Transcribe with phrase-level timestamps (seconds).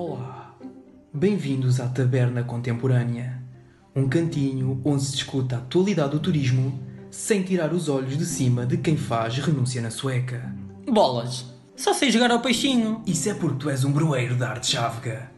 [0.00, 0.54] Olá,
[1.12, 3.42] bem-vindos à Taberna Contemporânea,
[3.96, 6.80] um cantinho onde se discute a atualidade do turismo
[7.10, 10.54] sem tirar os olhos de cima de quem faz renúncia na sueca.
[10.88, 13.02] Bolas, só sei jogar ao peixinho.
[13.04, 15.32] Isso é porque tu és um broeiro da arte chávega.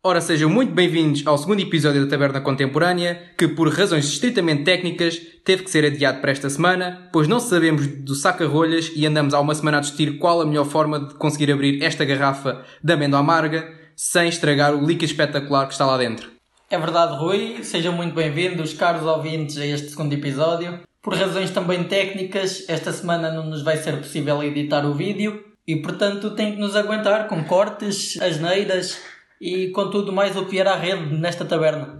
[0.00, 5.20] Ora, sejam muito bem-vindos ao segundo episódio da Taberna Contemporânea, que por razões estritamente técnicas
[5.44, 9.40] teve que ser adiado para esta semana, pois não sabemos do saca-rolhas e andamos há
[9.40, 13.18] uma semana a discutir qual a melhor forma de conseguir abrir esta garrafa de amêndoa
[13.18, 16.30] amarga sem estragar o líquido espetacular que está lá dentro.
[16.70, 17.64] É verdade, Rui.
[17.64, 20.78] Sejam muito bem-vindos, caros ouvintes, a este segundo episódio.
[21.02, 25.74] Por razões também técnicas, esta semana não nos vai ser possível editar o vídeo e,
[25.82, 28.96] portanto, tem que nos aguentar com cortes, asneiras
[29.40, 31.98] e com tudo mais o que vier à rede nesta taberna.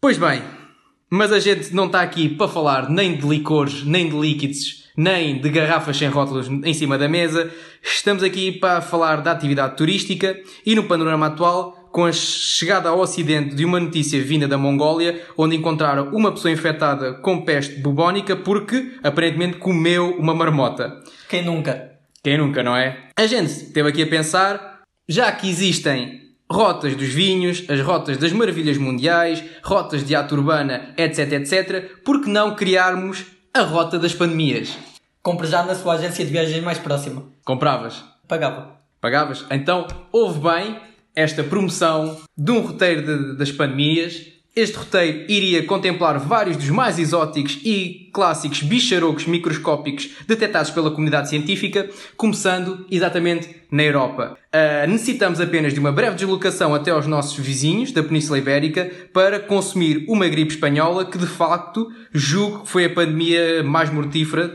[0.00, 0.42] Pois bem,
[1.10, 5.40] mas a gente não está aqui para falar nem de licores, nem de líquidos, nem
[5.40, 7.50] de garrafas sem rótulos em cima da mesa.
[7.82, 13.00] Estamos aqui para falar da atividade turística e no panorama atual, com a chegada ao
[13.00, 18.36] ocidente de uma notícia vinda da Mongólia, onde encontraram uma pessoa infectada com peste bubónica
[18.36, 21.02] porque aparentemente comeu uma marmota.
[21.28, 21.92] Quem nunca?
[22.22, 23.08] Quem nunca, não é?
[23.16, 28.32] A gente esteve aqui a pensar, já que existem rotas dos vinhos, as rotas das
[28.32, 34.14] maravilhas mundiais, rotas de arte urbana, etc, etc, por que não criarmos a rota das
[34.14, 34.76] pandemias?
[35.22, 37.24] Compre já na sua agência de viagens mais próxima.
[37.44, 38.04] Compravas?
[38.28, 38.76] Pagava.
[39.00, 39.44] Pagavas?
[39.50, 40.78] Então, houve bem
[41.14, 44.20] esta promoção de um roteiro de- das pandemias.
[44.56, 51.28] Este roteiro iria contemplar vários dos mais exóticos e clássicos bicharocos microscópicos detectados pela comunidade
[51.28, 54.38] científica, começando exatamente na Europa.
[54.50, 59.38] Ah, necessitamos apenas de uma breve deslocação até aos nossos vizinhos da Península Ibérica para
[59.38, 64.54] consumir uma gripe espanhola que, de facto, julgo que foi a pandemia mais mortífera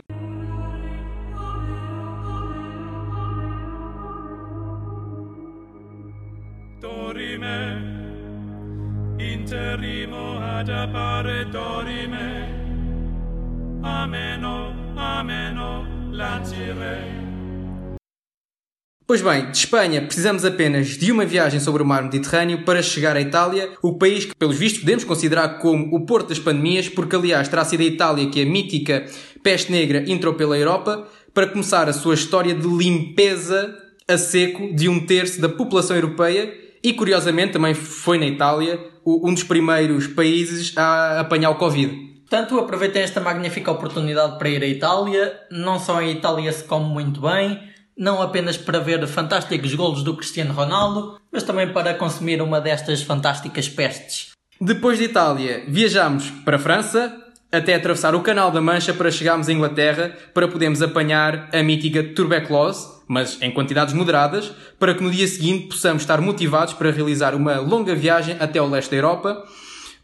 [19.12, 23.14] Pois bem, de Espanha precisamos apenas de uma viagem sobre o mar Mediterrâneo para chegar
[23.14, 27.14] à Itália, o país que, pelos vistos, podemos considerar como o porto das pandemias, porque,
[27.14, 29.04] aliás, terá sido a Itália que a mítica
[29.42, 33.76] peste negra entrou pela Europa para começar a sua história de limpeza
[34.08, 36.50] a seco de um terço da população europeia
[36.82, 42.12] e, curiosamente, também foi na Itália um dos primeiros países a apanhar o Covid.
[42.30, 45.38] Portanto, aproveitem esta magnífica oportunidade para ir à Itália.
[45.50, 47.60] Não só em Itália se come muito bem,
[47.96, 53.02] não apenas para ver fantásticos golos do Cristiano Ronaldo, mas também para consumir uma destas
[53.02, 54.30] fantásticas pestes.
[54.60, 57.12] Depois de Itália, viajamos para a França,
[57.50, 62.02] até atravessar o Canal da Mancha para chegarmos à Inglaterra, para podermos apanhar a mítica
[62.02, 67.34] tuberculose, mas em quantidades moderadas, para que no dia seguinte possamos estar motivados para realizar
[67.34, 69.44] uma longa viagem até ao leste da Europa,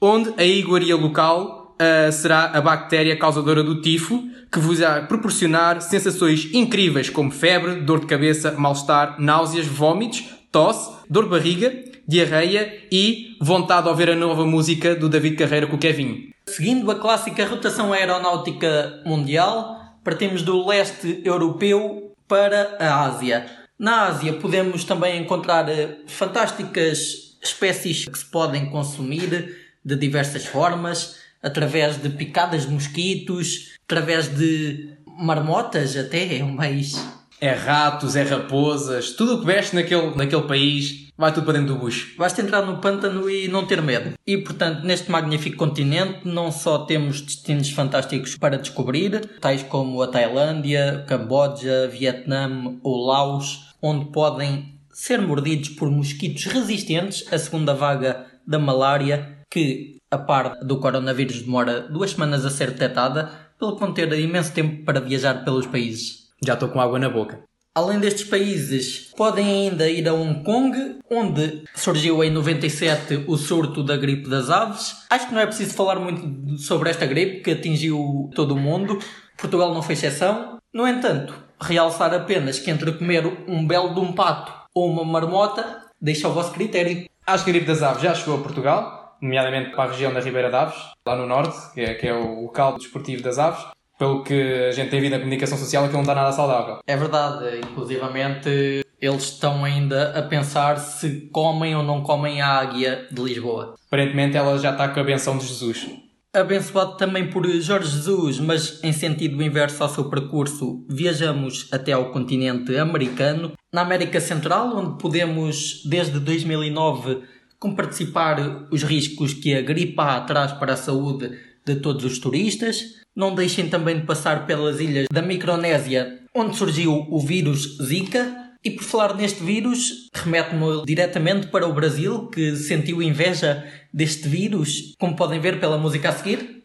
[0.01, 5.81] onde a iguaria local ah, será a bactéria causadora do tifo, que vos irá proporcionar
[5.81, 11.73] sensações incríveis como febre, dor de cabeça, mal-estar, náuseas, vômitos, tosse, dor de barriga,
[12.07, 16.31] diarreia e vontade de ouvir a nova música do David Carreira com o Kevin.
[16.49, 23.47] Seguindo a clássica rotação aeronáutica mundial, partimos do leste europeu para a Ásia.
[23.79, 31.17] Na Ásia podemos também encontrar eh, fantásticas espécies que se podem consumir de diversas formas,
[31.43, 36.95] através de picadas de mosquitos, através de marmotas até, é o mais...
[37.41, 41.75] É ratos, é raposas, tudo o que veste naquele, naquele país vai tudo para dentro
[41.75, 42.15] do bucho.
[42.17, 44.15] Basta entrar no pântano e não ter medo.
[44.25, 50.07] E portanto, neste magnífico continente, não só temos destinos fantásticos para descobrir, tais como a
[50.07, 58.27] Tailândia, Camboja, Vietnã ou Laos, onde podem ser mordidos por mosquitos resistentes à segunda vaga
[58.47, 63.81] da malária, que, a par do coronavírus, demora duas semanas a ser detectada, pelo que
[63.81, 66.29] vão ter imenso tempo para viajar pelos países.
[66.45, 67.41] Já estou com água na boca.
[67.75, 73.85] Além destes países, podem ainda ir a Hong Kong, onde surgiu em 97 o surto
[73.85, 74.97] da gripe das aves.
[75.09, 78.99] Acho que não é preciso falar muito sobre esta gripe que atingiu todo o mundo.
[79.37, 80.59] Portugal não foi exceção.
[80.73, 85.83] No entanto, realçar apenas que entre comer um belo de um pato ou uma marmota,
[86.01, 87.09] deixa ao vosso critério.
[87.25, 90.21] Acho que a gripe das aves já chegou a Portugal, nomeadamente para a região da
[90.21, 93.65] Ribeira de Aves, lá no norte, que é, que é o local desportivo das aves.
[93.99, 96.79] Pelo que a gente tem vindo na comunicação social, aquilo não está nada saudável.
[96.87, 103.07] É verdade, inclusivamente eles estão ainda a pensar se comem ou não comem a águia
[103.11, 103.75] de Lisboa.
[103.87, 105.89] Aparentemente ela já está com a benção de Jesus.
[106.33, 112.13] Abençoado também por Jorge Jesus, mas em sentido inverso ao seu percurso, viajamos até ao
[112.13, 117.23] continente americano, na América Central, onde podemos, desde 2009,
[117.59, 119.97] comparticipar os riscos que a gripe
[120.27, 121.31] traz para a saúde
[121.67, 122.83] de todos os turistas.
[123.15, 128.71] Não deixem também de passar pelas ilhas da Micronésia, onde surgiu o vírus Zika, e
[128.73, 135.17] por falar neste vírus, remete-me diretamente para o Brasil, que sentiu inveja deste vírus, como
[135.17, 136.65] podem ver pela música a seguir.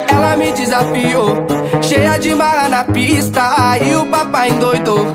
[0.00, 1.46] Ela me desafiou,
[1.82, 5.06] cheia de marra na pista, aí o papai endoidou.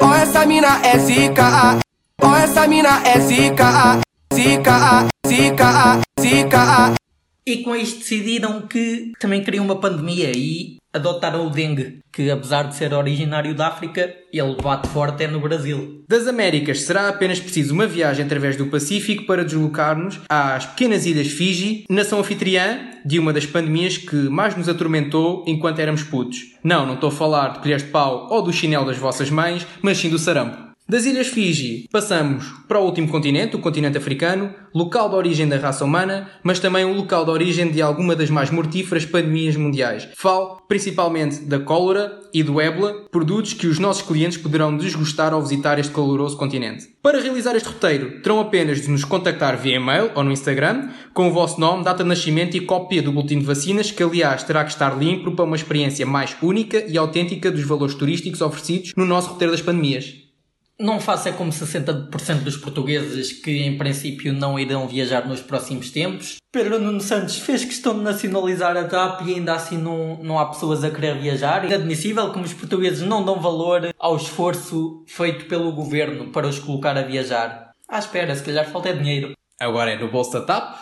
[0.00, 1.80] Ó, essa mina é zica,
[2.22, 4.00] ó, essa mina é zica,
[4.40, 6.94] zica, zica, zica.
[7.46, 12.64] E com isto decidiram que também queriam uma pandemia e adotaram o dengue, que apesar
[12.64, 16.04] de ser originário da África, ele bate forte é no Brasil.
[16.08, 21.28] Das Américas será apenas preciso uma viagem através do Pacífico para deslocar-nos às pequenas ilhas
[21.28, 26.54] Fiji, nação anfitriã de uma das pandemias que mais nos atormentou enquanto éramos putos.
[26.62, 29.66] Não, não estou a falar de colheres de pau ou do chinelo das vossas mães,
[29.82, 30.69] mas sim do sarampo.
[30.90, 35.56] Das Ilhas Fiji, passamos para o último continente, o continente africano, local de origem da
[35.56, 40.08] raça humana, mas também o local de origem de alguma das mais mortíferas pandemias mundiais.
[40.16, 45.40] Falo principalmente da cólera e do ébola, produtos que os nossos clientes poderão desgostar ao
[45.40, 46.88] visitar este caloroso continente.
[47.00, 51.28] Para realizar este roteiro, terão apenas de nos contactar via e-mail ou no Instagram, com
[51.28, 54.64] o vosso nome, data de nascimento e cópia do boletim de vacinas, que aliás terá
[54.64, 59.06] que estar limpo para uma experiência mais única e autêntica dos valores turísticos oferecidos no
[59.06, 60.19] nosso roteiro das pandemias.
[60.80, 66.36] Não faça como 60% dos portugueses que em princípio não irão viajar nos próximos tempos.
[66.50, 70.46] Pedro Nuno Santos fez questão de nacionalizar a TAP e ainda assim não, não há
[70.46, 71.64] pessoas a querer viajar.
[71.64, 76.58] É inadmissível como os portugueses não dão valor ao esforço feito pelo governo para os
[76.58, 77.72] colocar a viajar.
[77.86, 79.34] À espera, se calhar falta dinheiro.
[79.60, 80.78] Agora é no bolso da TAP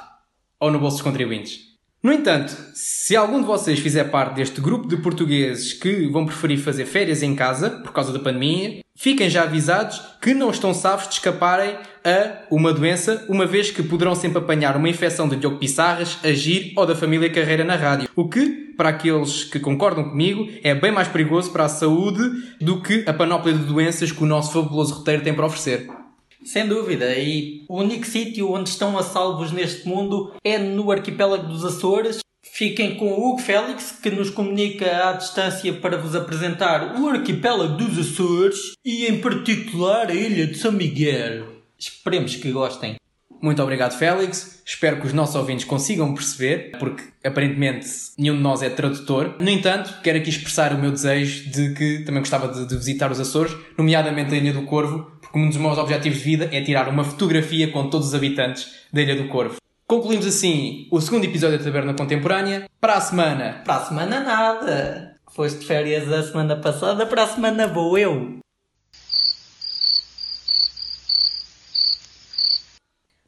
[0.61, 1.59] ou no bolso dos contribuintes?
[2.00, 6.59] No entanto, se algum de vocês fizer parte deste grupo de portugueses que vão preferir
[6.59, 11.06] fazer férias em casa por causa da pandemia, fiquem já avisados que não estão salvos
[11.06, 15.59] de escaparem a uma doença, uma vez que poderão sempre apanhar uma infecção de Diogo
[15.59, 18.09] Pissarras, Agir ou da família Carreira na rádio.
[18.17, 22.23] O que, para aqueles que concordam comigo, é bem mais perigoso para a saúde
[22.61, 25.89] do que a panóplia de doenças que o nosso fabuloso roteiro tem para oferecer.
[26.45, 31.47] Sem dúvida, e o único sítio onde estão a salvos neste mundo é no arquipélago
[31.47, 32.21] dos Açores.
[32.59, 37.77] Fiquem com o Hugo Félix, que nos comunica à distância para vos apresentar o arquipélago
[37.77, 41.47] dos Açores e, em particular, a ilha de São Miguel.
[41.79, 42.97] Esperemos que gostem.
[43.41, 44.61] Muito obrigado, Félix.
[44.67, 47.87] Espero que os nossos ouvintes consigam perceber, porque aparentemente
[48.19, 49.37] nenhum de nós é tradutor.
[49.39, 53.09] No entanto, quero aqui expressar o meu desejo de que também gostava de, de visitar
[53.13, 56.61] os Açores, nomeadamente a Ilha do Corvo, porque um dos meus objetivos de vida é
[56.61, 59.59] tirar uma fotografia com todos os habitantes da Ilha do Corvo.
[59.88, 62.69] Concluímos assim o segundo episódio da Taberna Contemporânea.
[62.79, 63.62] Para a semana.
[63.64, 65.17] Para a semana nada.
[65.35, 68.38] Foste de férias a semana passada, para a semana vou eu.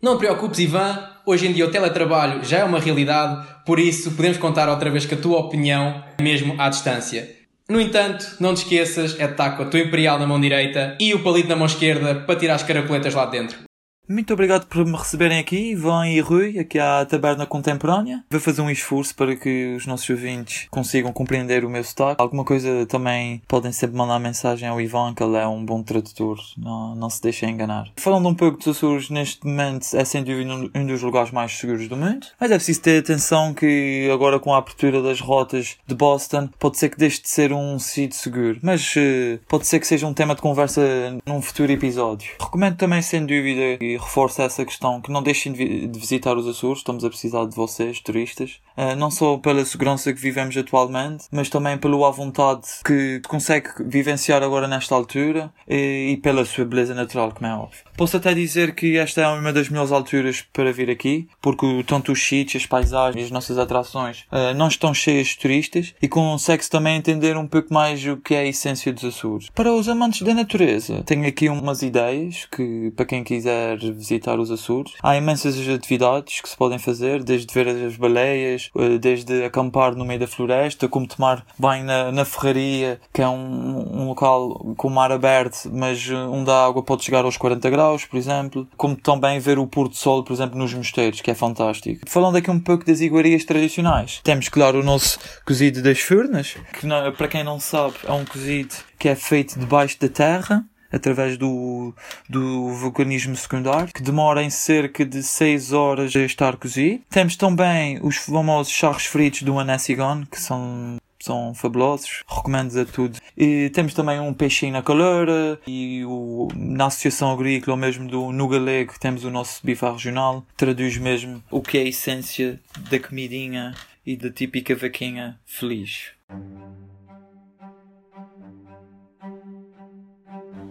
[0.03, 1.09] Não te preocupes, Ivan.
[1.25, 5.07] Hoje em dia o teletrabalho já é uma realidade, por isso podemos contar outra vez
[5.07, 7.39] com a tua opinião, mesmo à distância.
[7.71, 10.95] No entanto, não te esqueças, é de estar com a tua imperial na mão direita
[11.01, 13.70] e o palito na mão esquerda para tirar as caracoletas lá dentro.
[14.11, 18.25] Muito obrigado por me receberem aqui, Ivan e Rui, aqui à Taberna Contemporânea.
[18.29, 22.21] Vou fazer um esforço para que os nossos ouvintes consigam compreender o meu sotaque.
[22.21, 26.41] Alguma coisa também podem sempre mandar mensagem ao Ivan, que ele é um bom tradutor,
[26.59, 27.93] não, não se deixem enganar.
[27.95, 31.87] Falando um pouco dos Açores, neste momento é sem dúvida um dos lugares mais seguros
[31.87, 32.27] do mundo.
[32.41, 36.79] Mas é preciso ter atenção que agora com a abertura das rotas de Boston, pode
[36.79, 38.59] ser que deixe de ser um sítio seguro.
[38.61, 40.83] Mas uh, pode ser que seja um tema de conversa
[41.25, 42.33] num futuro episódio.
[42.41, 47.05] Recomendo também, sem dúvida, reforça essa questão que não deixem de, visitar os Açores, estamos
[47.05, 51.77] a precisar de vocês, turistas, uh, não só pela segurança que vivemos atualmente, mas também
[51.79, 57.47] pela à vontade que consegue vivenciar agora nesta altura e, pela sua beleza natural, como
[57.47, 57.81] é óbvio.
[57.97, 62.13] Posso até dizer que esta é uma das melhores alturas para vir aqui, porque tanto
[62.13, 66.71] os sítios, as paisagens, as nossas atrações uh, não estão cheias de turistas e consegue-se
[66.71, 69.51] também entender um pouco mais o que é a essência dos Açores.
[69.51, 74.51] Para os amantes da natureza, tenho aqui umas ideias que, para quem quiser visitar os
[74.51, 79.95] Açores, há imensas atividades que se podem fazer, desde ver as baleias, uh, desde acampar
[79.95, 84.75] no meio da floresta, como tomar banho na, na ferraria, que é um, um local
[84.77, 88.17] com mar aberto, mas uh, onde a água pode chegar aos 40 graus graus, por
[88.17, 92.03] exemplo, como também ver o pôr do sol, por exemplo, nos mosteiros, que é fantástico.
[92.07, 96.87] Falando aqui um pouco das iguarias tradicionais, temos, claro, o nosso cozido das furnas, que
[97.17, 101.95] para quem não sabe é um cozido que é feito debaixo da terra, através do,
[102.29, 107.03] do vulcanismo secundário, que demora em cerca de 6 horas a estar cozido.
[107.09, 113.19] Temos também os famosos charros fritos do Anassigon, que são são fabulosos, recomendo a tudo.
[113.37, 118.33] E temos também um peixinho na caloura e o, na Associação Agrícola, ou mesmo do,
[118.33, 122.59] no galego, temos o nosso bife regional, traduz mesmo o que é a essência
[122.91, 126.13] da comidinha e da típica vaquinha feliz.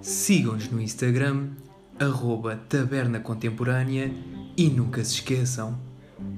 [0.01, 1.49] Sigam-nos no Instagram,
[1.99, 4.09] arroba Taberna Contemporânea
[4.55, 5.77] e nunca se esqueçam,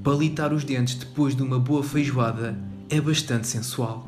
[0.03, 2.57] palitar os dentes depois de uma boa feijoada
[2.89, 4.07] é bastante sensual.